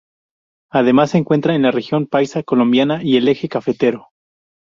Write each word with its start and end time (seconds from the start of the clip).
Además, 0.71 1.11
se 1.11 1.19
encuentra 1.19 1.53
en 1.53 1.61
la 1.61 1.69
Región 1.69 2.07
Paisa 2.07 2.41
colombiana 2.41 3.03
y 3.03 3.17
el 3.17 3.27
Eje 3.27 3.49
Cafetero. 3.49 4.07